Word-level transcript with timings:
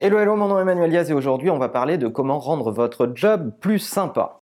Hello 0.00 0.20
hello, 0.20 0.36
mon 0.36 0.46
nom 0.46 0.58
est 0.58 0.62
Emmanuel 0.62 0.90
Diaz 0.90 1.10
et 1.10 1.12
aujourd'hui 1.12 1.50
on 1.50 1.58
va 1.58 1.68
parler 1.68 1.98
de 1.98 2.06
comment 2.06 2.38
rendre 2.38 2.70
votre 2.70 3.10
job 3.16 3.50
plus 3.60 3.80
sympa. 3.80 4.38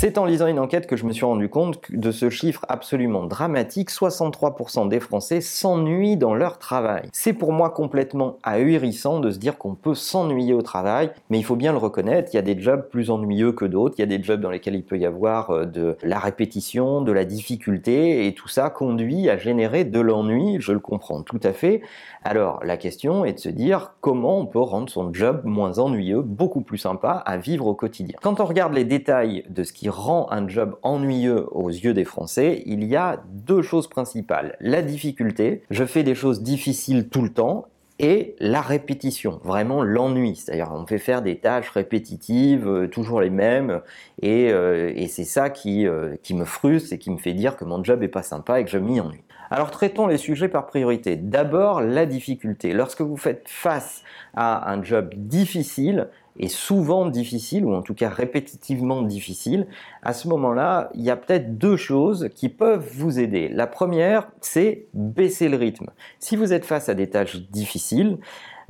C'est 0.00 0.16
en 0.16 0.24
lisant 0.24 0.46
une 0.46 0.58
enquête 0.58 0.86
que 0.86 0.96
je 0.96 1.04
me 1.04 1.12
suis 1.12 1.26
rendu 1.26 1.50
compte 1.50 1.78
de 1.90 2.10
ce 2.10 2.30
chiffre 2.30 2.64
absolument 2.70 3.24
dramatique. 3.24 3.90
63% 3.90 4.88
des 4.88 4.98
Français 4.98 5.42
s'ennuient 5.42 6.16
dans 6.16 6.32
leur 6.32 6.58
travail. 6.58 7.10
C'est 7.12 7.34
pour 7.34 7.52
moi 7.52 7.68
complètement 7.68 8.38
ahurissant 8.42 9.20
de 9.20 9.30
se 9.30 9.36
dire 9.36 9.58
qu'on 9.58 9.74
peut 9.74 9.94
s'ennuyer 9.94 10.54
au 10.54 10.62
travail, 10.62 11.10
mais 11.28 11.38
il 11.38 11.42
faut 11.42 11.54
bien 11.54 11.72
le 11.72 11.76
reconnaître, 11.76 12.30
il 12.32 12.36
y 12.36 12.38
a 12.38 12.42
des 12.42 12.58
jobs 12.58 12.88
plus 12.88 13.10
ennuyeux 13.10 13.52
que 13.52 13.66
d'autres, 13.66 13.96
il 13.98 14.00
y 14.00 14.04
a 14.04 14.06
des 14.06 14.22
jobs 14.22 14.40
dans 14.40 14.48
lesquels 14.48 14.74
il 14.74 14.84
peut 14.84 14.96
y 14.96 15.04
avoir 15.04 15.50
euh, 15.50 15.66
de 15.66 15.98
la 16.02 16.18
répétition, 16.18 17.02
de 17.02 17.12
la 17.12 17.26
difficulté, 17.26 18.26
et 18.26 18.32
tout 18.32 18.48
ça 18.48 18.70
conduit 18.70 19.28
à 19.28 19.36
générer 19.36 19.84
de 19.84 20.00
l'ennui, 20.00 20.56
je 20.60 20.72
le 20.72 20.80
comprends 20.80 21.20
tout 21.20 21.40
à 21.42 21.52
fait. 21.52 21.82
Alors 22.24 22.60
la 22.64 22.78
question 22.78 23.26
est 23.26 23.34
de 23.34 23.38
se 23.38 23.50
dire 23.50 23.92
comment 24.00 24.38
on 24.38 24.46
peut 24.46 24.60
rendre 24.60 24.88
son 24.88 25.12
job 25.12 25.42
moins 25.44 25.78
ennuyeux, 25.78 26.22
beaucoup 26.22 26.62
plus 26.62 26.78
sympa 26.78 27.22
à 27.26 27.36
vivre 27.36 27.66
au 27.66 27.74
quotidien. 27.74 28.16
Quand 28.22 28.40
on 28.40 28.46
regarde 28.46 28.72
les 28.72 28.84
détails 28.84 29.44
de 29.50 29.62
ce 29.62 29.74
qui 29.74 29.89
rend 29.90 30.30
un 30.30 30.48
job 30.48 30.76
ennuyeux 30.82 31.46
aux 31.50 31.68
yeux 31.68 31.94
des 31.94 32.04
Français, 32.04 32.62
il 32.66 32.84
y 32.84 32.96
a 32.96 33.22
deux 33.28 33.62
choses 33.62 33.88
principales. 33.88 34.56
La 34.60 34.82
difficulté, 34.82 35.62
je 35.70 35.84
fais 35.84 36.02
des 36.02 36.14
choses 36.14 36.42
difficiles 36.42 37.08
tout 37.08 37.22
le 37.22 37.30
temps, 37.30 37.66
et 38.02 38.34
la 38.40 38.62
répétition, 38.62 39.40
vraiment 39.44 39.82
l'ennui. 39.82 40.34
C'est-à-dire 40.34 40.72
on 40.72 40.86
fait 40.86 40.98
faire 40.98 41.20
des 41.20 41.36
tâches 41.36 41.68
répétitives, 41.68 42.66
euh, 42.66 42.88
toujours 42.88 43.20
les 43.20 43.28
mêmes, 43.28 43.82
et, 44.22 44.50
euh, 44.50 44.90
c'est 45.06 45.24
ça 45.24 45.50
qui, 45.50 45.86
euh, 45.86 46.16
qui 46.22 46.32
me 46.32 46.46
frustre 46.46 46.94
et 46.94 46.98
qui 46.98 47.10
me 47.10 47.18
fait 47.18 47.34
dire 47.34 47.56
que 47.56 47.64
mon 47.66 47.84
job 47.84 48.02
est 48.02 48.08
pas 48.08 48.22
sympa 48.22 48.58
et 48.58 48.64
que 48.64 48.70
je 48.70 48.78
m'y 48.78 49.00
ennuie. 49.00 49.22
Alors 49.50 49.70
traitons 49.70 50.06
les 50.06 50.16
sujets 50.16 50.48
par 50.48 50.66
priorité. 50.66 51.16
D'abord 51.16 51.82
la 51.82 52.06
difficulté. 52.06 52.72
Lorsque 52.72 53.02
vous 53.02 53.16
faites 53.18 53.48
face 53.48 54.02
à 54.34 54.72
un 54.72 54.82
job 54.82 55.10
difficile, 55.16 56.08
et 56.38 56.48
souvent 56.48 57.06
difficile, 57.06 57.64
ou 57.64 57.74
en 57.74 57.82
tout 57.82 57.94
cas 57.94 58.08
répétitivement 58.08 59.02
difficile, 59.02 59.66
à 60.02 60.12
ce 60.12 60.28
moment-là, 60.28 60.90
il 60.94 61.02
y 61.02 61.10
a 61.10 61.16
peut-être 61.16 61.58
deux 61.58 61.76
choses 61.76 62.28
qui 62.34 62.48
peuvent 62.48 62.88
vous 62.94 63.18
aider. 63.18 63.48
La 63.48 63.66
première, 63.66 64.28
c'est 64.40 64.86
baisser 64.94 65.48
le 65.48 65.56
rythme. 65.56 65.90
Si 66.18 66.36
vous 66.36 66.52
êtes 66.52 66.64
face 66.64 66.88
à 66.88 66.94
des 66.94 67.08
tâches 67.10 67.36
difficiles, 67.50 68.18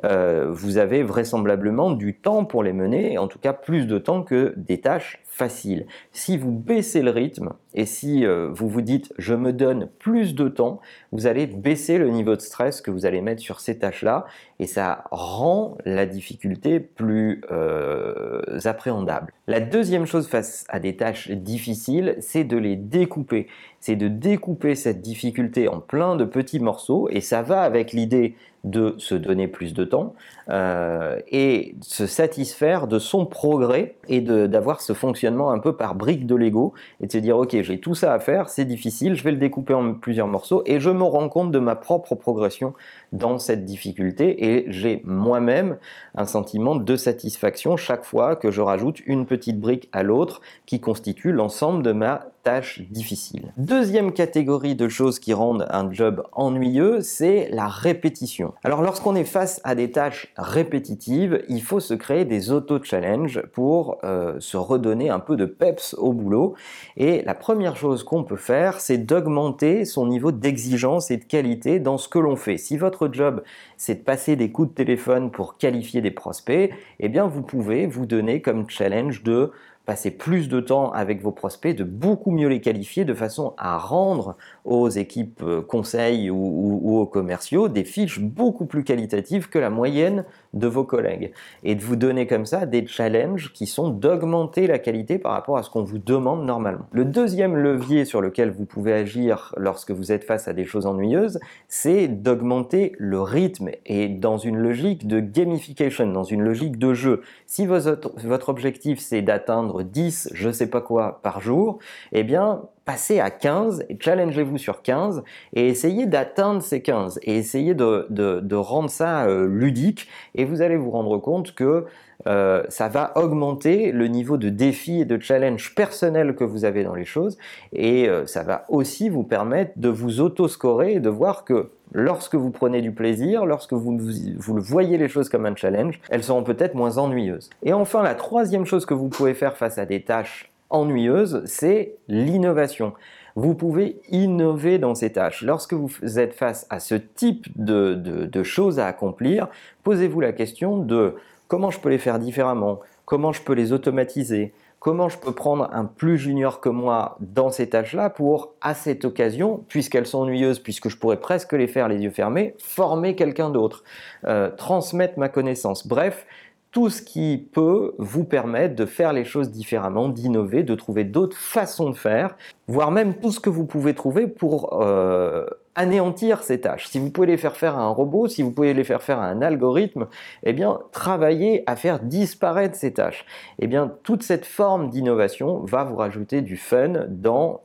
euh, 0.04 0.46
vous 0.50 0.78
avez 0.78 1.02
vraisemblablement 1.02 1.90
du 1.90 2.14
temps 2.14 2.44
pour 2.44 2.62
les 2.62 2.72
mener, 2.72 3.18
en 3.18 3.28
tout 3.28 3.38
cas 3.38 3.52
plus 3.52 3.86
de 3.86 3.98
temps 3.98 4.22
que 4.22 4.54
des 4.56 4.80
tâches 4.80 5.22
Si 5.48 6.36
vous 6.36 6.52
baissez 6.52 7.02
le 7.02 7.10
rythme 7.10 7.50
et 7.74 7.86
si 7.86 8.26
euh, 8.26 8.48
vous 8.52 8.68
vous 8.68 8.80
dites 8.80 9.12
je 9.18 9.34
me 9.34 9.52
donne 9.52 9.88
plus 9.98 10.34
de 10.34 10.48
temps, 10.48 10.80
vous 11.12 11.26
allez 11.26 11.46
baisser 11.46 11.98
le 11.98 12.10
niveau 12.10 12.36
de 12.36 12.40
stress 12.40 12.80
que 12.80 12.90
vous 12.90 13.06
allez 13.06 13.20
mettre 13.20 13.40
sur 13.40 13.60
ces 13.60 13.78
tâches-là 13.78 14.26
et 14.58 14.66
ça 14.66 15.04
rend 15.10 15.78
la 15.84 16.06
difficulté 16.06 16.80
plus 16.80 17.42
euh, 17.50 18.42
appréhendable. 18.64 19.32
La 19.46 19.60
deuxième 19.60 20.06
chose 20.06 20.28
face 20.28 20.64
à 20.68 20.80
des 20.80 20.96
tâches 20.96 21.30
difficiles, 21.30 22.16
c'est 22.20 22.44
de 22.44 22.56
les 22.56 22.76
découper. 22.76 23.46
C'est 23.80 23.96
de 23.96 24.08
découper 24.08 24.74
cette 24.74 25.00
difficulté 25.00 25.68
en 25.68 25.80
plein 25.80 26.16
de 26.16 26.24
petits 26.24 26.60
morceaux 26.60 27.08
et 27.10 27.20
ça 27.20 27.42
va 27.42 27.62
avec 27.62 27.92
l'idée 27.92 28.34
de 28.64 28.94
se 28.98 29.14
donner 29.14 29.48
plus 29.48 29.72
de 29.72 29.84
temps 29.84 30.14
euh, 30.50 31.18
et 31.28 31.74
se 31.80 32.06
satisfaire 32.06 32.86
de 32.86 32.98
son 32.98 33.24
progrès 33.24 33.94
et 34.08 34.20
d'avoir 34.20 34.80
ce 34.80 34.92
fonctionnement 34.92 35.29
un 35.38 35.58
peu 35.58 35.74
par 35.74 35.94
briques 35.94 36.26
de 36.26 36.34
Lego 36.34 36.74
et 37.00 37.06
de 37.06 37.12
se 37.12 37.18
dire 37.18 37.38
ok 37.38 37.62
j'ai 37.62 37.78
tout 37.78 37.94
ça 37.94 38.12
à 38.12 38.18
faire, 38.18 38.48
c'est 38.48 38.64
difficile, 38.64 39.14
je 39.14 39.22
vais 39.22 39.30
le 39.30 39.36
découper 39.36 39.74
en 39.74 39.94
plusieurs 39.94 40.26
morceaux 40.26 40.62
et 40.66 40.80
je 40.80 40.90
me 40.90 41.04
rends 41.04 41.28
compte 41.28 41.50
de 41.52 41.58
ma 41.58 41.76
propre 41.76 42.14
progression 42.14 42.74
dans 43.12 43.38
cette 43.38 43.64
difficulté 43.64 44.52
et 44.52 44.64
j'ai 44.68 45.02
moi-même 45.04 45.78
un 46.14 46.24
sentiment 46.24 46.74
de 46.74 46.96
satisfaction 46.96 47.76
chaque 47.76 48.04
fois 48.04 48.36
que 48.36 48.50
je 48.50 48.60
rajoute 48.60 49.00
une 49.06 49.26
petite 49.26 49.60
brique 49.60 49.88
à 49.92 50.02
l'autre 50.02 50.40
qui 50.66 50.80
constitue 50.80 51.32
l'ensemble 51.32 51.82
de 51.82 51.92
ma 51.92 52.26
tâche 52.42 52.82
difficile. 52.90 53.52
Deuxième 53.56 54.12
catégorie 54.12 54.74
de 54.74 54.88
choses 54.88 55.18
qui 55.18 55.32
rendent 55.32 55.66
un 55.70 55.92
job 55.92 56.22
ennuyeux, 56.32 57.00
c'est 57.00 57.48
la 57.50 57.66
répétition. 57.68 58.54
Alors 58.64 58.82
lorsqu'on 58.82 59.14
est 59.14 59.24
face 59.24 59.60
à 59.64 59.74
des 59.74 59.90
tâches 59.90 60.32
répétitives, 60.36 61.42
il 61.48 61.62
faut 61.62 61.80
se 61.80 61.94
créer 61.94 62.24
des 62.24 62.50
auto-challenges 62.50 63.42
pour 63.52 63.98
euh, 64.04 64.36
se 64.40 64.56
redonner 64.56 65.10
un 65.10 65.20
peu 65.20 65.36
de 65.36 65.44
peps 65.44 65.94
au 65.98 66.12
boulot. 66.12 66.54
Et 66.96 67.22
la 67.22 67.34
première 67.34 67.76
chose 67.76 68.04
qu'on 68.04 68.24
peut 68.24 68.36
faire, 68.36 68.80
c'est 68.80 68.98
d'augmenter 68.98 69.84
son 69.84 70.06
niveau 70.06 70.32
d'exigence 70.32 71.10
et 71.10 71.16
de 71.16 71.24
qualité 71.24 71.78
dans 71.78 71.98
ce 71.98 72.08
que 72.08 72.18
l'on 72.18 72.36
fait. 72.36 72.56
Si 72.56 72.76
votre 72.76 73.12
job, 73.12 73.42
c'est 73.76 73.96
de 73.96 74.04
passer 74.04 74.36
des 74.36 74.50
coups 74.50 74.68
de 74.70 74.74
téléphone 74.74 75.30
pour 75.30 75.56
qualifier 75.56 76.00
des 76.00 76.10
prospects, 76.10 76.70
eh 76.98 77.08
bien 77.08 77.26
vous 77.26 77.42
pouvez 77.42 77.86
vous 77.86 78.06
donner 78.06 78.42
comme 78.42 78.68
challenge 78.68 79.22
de 79.22 79.52
passer 79.90 80.12
plus 80.12 80.48
de 80.48 80.60
temps 80.60 80.92
avec 80.92 81.20
vos 81.20 81.32
prospects, 81.32 81.74
de 81.74 81.82
beaucoup 81.82 82.30
mieux 82.30 82.46
les 82.46 82.60
qualifier 82.60 83.04
de 83.04 83.12
façon 83.12 83.54
à 83.58 83.76
rendre 83.76 84.36
aux 84.64 84.88
équipes 84.88 85.42
euh, 85.42 85.62
conseils 85.62 86.30
ou, 86.30 87.00
aux 87.00 87.06
commerciaux 87.06 87.66
des 87.66 87.82
fiches 87.82 88.20
beaucoup 88.20 88.66
plus 88.66 88.84
qualitatives 88.84 89.48
que 89.48 89.58
la 89.58 89.68
moyenne 89.68 90.24
de 90.54 90.66
vos 90.66 90.84
collègues. 90.84 91.32
Et 91.62 91.74
de 91.74 91.82
vous 91.82 91.96
donner 91.96 92.26
comme 92.26 92.46
ça 92.46 92.66
des 92.66 92.86
challenges 92.86 93.52
qui 93.52 93.66
sont 93.66 93.88
d'augmenter 93.88 94.66
la 94.66 94.78
qualité 94.78 95.18
par 95.18 95.32
rapport 95.32 95.56
à 95.56 95.62
ce 95.62 95.70
qu'on 95.70 95.84
vous 95.84 95.98
demande 95.98 96.44
normalement. 96.44 96.86
Le 96.92 97.04
deuxième 97.04 97.56
levier 97.56 98.04
sur 98.04 98.20
lequel 98.20 98.50
vous 98.50 98.64
pouvez 98.64 98.92
agir 98.92 99.54
lorsque 99.56 99.90
vous 99.90 100.12
êtes 100.12 100.24
face 100.24 100.48
à 100.48 100.52
des 100.52 100.64
choses 100.64 100.86
ennuyeuses, 100.86 101.40
c'est 101.68 102.08
d'augmenter 102.08 102.92
le 102.98 103.20
rythme 103.20 103.70
et 103.86 104.08
dans 104.08 104.38
une 104.38 104.58
logique 104.58 105.06
de 105.06 105.20
gamification, 105.20 106.06
dans 106.10 106.24
une 106.24 106.42
logique 106.42 106.78
de 106.78 106.94
jeu. 106.94 107.22
Si 107.46 107.66
votre, 107.66 108.48
objectif 108.48 108.98
c'est 108.98 109.22
d'atteindre 109.22 109.82
10, 109.82 110.30
je 110.32 110.50
sais 110.50 110.68
pas 110.68 110.80
quoi 110.80 111.20
par 111.22 111.40
jour, 111.40 111.78
eh 112.12 112.24
bien 112.24 112.62
passez 112.90 113.20
à 113.20 113.30
15 113.30 113.84
et 113.88 113.96
challengez-vous 114.00 114.58
sur 114.58 114.82
15 114.82 115.22
et 115.52 115.68
essayez 115.68 116.06
d'atteindre 116.06 116.60
ces 116.60 116.82
15 116.82 117.20
et 117.22 117.36
essayez 117.36 117.74
de, 117.74 118.56
rendre 118.56 118.90
ça 118.90 119.26
euh, 119.26 119.46
ludique 119.46 120.08
et 120.34 120.44
vous 120.44 120.60
allez 120.60 120.76
vous 120.76 120.90
rendre 120.90 121.16
compte 121.18 121.54
que 121.54 121.84
euh, 122.26 122.64
ça 122.68 122.88
va 122.88 123.12
augmenter 123.14 123.92
le 123.92 124.08
niveau 124.08 124.38
de 124.38 124.48
défi 124.48 125.02
et 125.02 125.04
de 125.04 125.20
challenge 125.20 125.72
personnel 125.76 126.34
que 126.34 126.42
vous 126.42 126.64
avez 126.64 126.82
dans 126.82 126.96
les 126.96 127.04
choses 127.04 127.38
et 127.72 128.08
euh, 128.08 128.26
ça 128.26 128.42
va 128.42 128.64
aussi 128.68 129.08
vous 129.08 129.22
permettre 129.22 129.70
de 129.76 129.88
vous 129.88 130.20
auto-scorer 130.20 130.94
et 130.94 131.00
de 131.00 131.10
voir 131.10 131.44
que 131.44 131.70
lorsque 131.92 132.34
vous 132.34 132.50
prenez 132.50 132.80
du 132.80 132.90
plaisir, 132.90 133.46
lorsque 133.46 133.72
vous, 133.72 133.98
vous 134.00 134.60
voyez 134.60 134.98
les 134.98 135.08
choses 135.08 135.28
comme 135.28 135.46
un 135.46 135.54
challenge, 135.54 136.00
elles 136.10 136.24
seront 136.24 136.42
peut-être 136.42 136.74
moins 136.74 136.98
ennuyeuses. 136.98 137.50
Et 137.62 137.72
enfin, 137.72 138.02
la 138.02 138.16
troisième 138.16 138.64
chose 138.64 138.84
que 138.84 138.94
vous 138.94 139.08
pouvez 139.08 139.34
faire 139.34 139.56
face 139.56 139.78
à 139.78 139.86
des 139.86 140.02
tâches 140.02 140.49
ennuyeuse, 140.70 141.42
c'est 141.44 141.96
l'innovation. 142.08 142.92
Vous 143.36 143.54
pouvez 143.54 144.00
innover 144.10 144.78
dans 144.78 144.94
ces 144.94 145.12
tâches. 145.12 145.42
Lorsque 145.42 145.72
vous 145.72 145.90
êtes 146.18 146.34
face 146.34 146.66
à 146.70 146.80
ce 146.80 146.94
type 146.94 147.46
de, 147.56 148.42
choses 148.42 148.78
à 148.78 148.86
accomplir, 148.86 149.48
posez-vous 149.84 150.20
la 150.20 150.32
question 150.32 150.78
de 150.78 151.14
comment 151.48 151.70
je 151.70 151.80
peux 151.80 151.88
les 151.88 151.98
faire 151.98 152.18
différemment, 152.18 152.80
comment 153.04 153.32
je 153.32 153.42
peux 153.42 153.52
les 153.52 153.72
automatiser, 153.72 154.52
comment 154.78 155.08
je 155.08 155.18
peux 155.18 155.32
prendre 155.32 155.68
un 155.72 155.84
plus 155.84 156.18
junior 156.18 156.60
que 156.60 156.68
moi 156.68 157.16
dans 157.20 157.50
ces 157.50 157.68
tâches-là 157.68 158.10
pour, 158.10 158.54
à 158.60 158.74
cette 158.74 159.04
occasion, 159.04 159.64
puisqu'elles 159.68 160.06
sont 160.06 160.20
ennuyeuses, 160.20 160.58
puisque 160.58 160.88
je 160.88 160.96
pourrais 160.96 161.20
presque 161.20 161.52
les 161.52 161.66
faire 161.66 161.86
les 161.88 161.98
yeux 161.98 162.10
fermés, 162.10 162.54
former 162.58 163.14
quelqu'un 163.14 163.50
d'autre, 163.50 163.84
euh, 164.24 164.50
transmettre 164.50 165.18
ma 165.18 165.28
connaissance. 165.28 165.86
Bref, 165.86 166.26
tout 166.72 166.88
ce 166.88 167.02
qui 167.02 167.48
peut 167.52 167.94
vous 167.98 168.24
permettre 168.24 168.76
de 168.76 168.86
faire 168.86 169.12
les 169.12 169.24
choses 169.24 169.50
différemment, 169.50 170.08
d'innover, 170.08 170.62
de 170.62 170.74
trouver 170.74 171.04
d'autres 171.04 171.36
façons 171.36 171.90
de 171.90 171.96
faire, 171.96 172.36
voire 172.68 172.92
même 172.92 173.14
tout 173.14 173.32
ce 173.32 173.40
que 173.40 173.50
vous 173.50 173.66
pouvez 173.66 173.94
trouver 173.94 174.28
pour 174.28 174.80
euh, 174.80 175.46
anéantir 175.74 176.42
ces 176.42 176.60
tâches. 176.60 176.86
Si 176.86 176.98
vous 177.00 177.10
pouvez 177.10 177.26
les 177.26 177.36
faire 177.36 177.56
faire 177.56 177.76
à 177.76 177.82
un 177.82 177.88
robot, 177.88 178.28
si 178.28 178.42
vous 178.42 178.52
pouvez 178.52 178.72
les 178.72 178.84
faire 178.84 179.02
faire 179.02 179.18
à 179.18 179.26
un 179.26 179.42
algorithme, 179.42 180.06
eh 180.44 180.52
bien, 180.52 180.78
travaillez 180.92 181.64
à 181.66 181.74
faire 181.74 182.00
disparaître 182.00 182.76
ces 182.76 182.92
tâches. 182.92 183.24
Eh 183.58 183.66
bien, 183.66 183.92
toute 184.04 184.22
cette 184.22 184.46
forme 184.46 184.90
d'innovation 184.90 185.64
va 185.64 185.82
vous 185.82 185.96
rajouter 185.96 186.40
du 186.40 186.56
fun 186.56 187.06
dans 187.08 187.62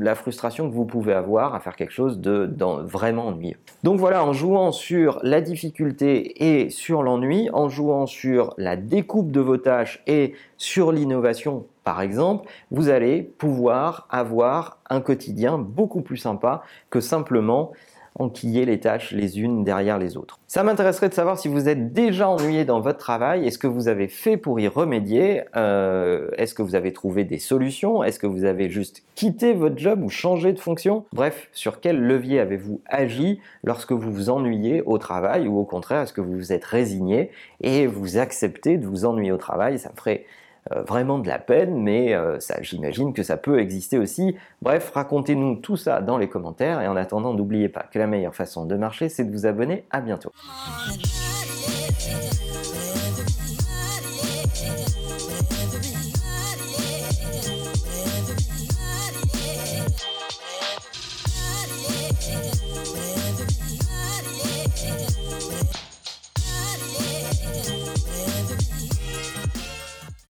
la 0.00 0.14
frustration 0.14 0.68
que 0.68 0.74
vous 0.74 0.84
pouvez 0.84 1.12
avoir 1.12 1.54
à 1.54 1.60
faire 1.60 1.76
quelque 1.76 1.92
chose 1.92 2.20
de, 2.20 2.50
vraiment 2.84 3.28
ennuyeux. 3.28 3.56
Donc 3.82 3.98
voilà, 3.98 4.24
en 4.24 4.32
jouant 4.32 4.72
sur 4.72 5.20
la 5.22 5.40
difficulté 5.40 6.44
et 6.44 6.70
sur 6.70 7.02
l'ennui, 7.02 7.48
en 7.52 7.68
jouant 7.68 8.06
sur 8.06 8.54
la 8.58 8.76
découpe 8.76 9.30
de 9.30 9.40
vos 9.40 9.56
tâches 9.56 10.02
et 10.06 10.34
sur 10.56 10.92
l'innovation 10.92 11.66
par 11.82 12.02
exemple, 12.02 12.48
vous 12.70 12.88
allez 12.88 13.22
pouvoir 13.22 14.06
avoir 14.10 14.78
un 14.90 15.00
quotidien 15.00 15.58
beaucoup 15.58 16.02
plus 16.02 16.18
sympa 16.18 16.62
que 16.90 17.00
simplement 17.00 17.72
enquiller 18.20 18.66
les 18.66 18.78
tâches 18.78 19.12
les 19.12 19.40
unes 19.40 19.64
derrière 19.64 19.98
les 19.98 20.16
autres. 20.16 20.38
Ça 20.46 20.62
m'intéresserait 20.62 21.08
de 21.08 21.14
savoir 21.14 21.38
si 21.38 21.48
vous 21.48 21.68
êtes 21.68 21.92
déjà 21.92 22.28
ennuyé 22.28 22.64
dans 22.64 22.80
votre 22.80 22.98
travail, 22.98 23.46
est-ce 23.46 23.58
que 23.58 23.66
vous 23.66 23.88
avez 23.88 24.08
fait 24.08 24.36
pour 24.36 24.60
y 24.60 24.68
remédier, 24.68 25.42
euh, 25.56 26.28
est-ce 26.36 26.54
que 26.54 26.62
vous 26.62 26.74
avez 26.74 26.92
trouvé 26.92 27.24
des 27.24 27.38
solutions, 27.38 28.04
est-ce 28.04 28.18
que 28.18 28.26
vous 28.26 28.44
avez 28.44 28.68
juste 28.68 29.02
quitté 29.14 29.54
votre 29.54 29.78
job 29.78 30.02
ou 30.02 30.10
changé 30.10 30.52
de 30.52 30.58
fonction, 30.58 31.04
bref, 31.12 31.48
sur 31.52 31.80
quel 31.80 32.00
levier 32.00 32.40
avez-vous 32.40 32.80
agi 32.86 33.40
lorsque 33.64 33.92
vous 33.92 34.12
vous 34.12 34.28
ennuyez 34.28 34.82
au 34.82 34.98
travail 34.98 35.48
ou 35.48 35.58
au 35.58 35.64
contraire, 35.64 36.02
est-ce 36.02 36.12
que 36.12 36.20
vous 36.20 36.34
vous 36.34 36.52
êtes 36.52 36.64
résigné 36.64 37.30
et 37.62 37.86
vous 37.86 38.18
acceptez 38.18 38.76
de 38.76 38.86
vous 38.86 39.06
ennuyer 39.06 39.32
au 39.32 39.38
travail, 39.38 39.78
ça 39.78 39.90
me 39.90 39.96
ferait 39.96 40.26
vraiment 40.70 41.18
de 41.18 41.28
la 41.28 41.38
peine, 41.38 41.82
mais 41.82 42.14
euh, 42.14 42.38
ça, 42.40 42.56
j'imagine 42.62 43.12
que 43.12 43.22
ça 43.22 43.36
peut 43.36 43.58
exister 43.58 43.98
aussi. 43.98 44.36
Bref, 44.62 44.90
racontez-nous 44.94 45.56
tout 45.56 45.76
ça 45.76 46.00
dans 46.00 46.18
les 46.18 46.28
commentaires 46.28 46.80
et 46.80 46.88
en 46.88 46.96
attendant, 46.96 47.34
n'oubliez 47.34 47.68
pas 47.68 47.84
que 47.90 47.98
la 47.98 48.06
meilleure 48.06 48.34
façon 48.34 48.66
de 48.66 48.76
marcher, 48.76 49.08
c'est 49.08 49.24
de 49.24 49.32
vous 49.32 49.46
abonner. 49.46 49.84
À 49.90 50.00
bientôt. 50.00 50.32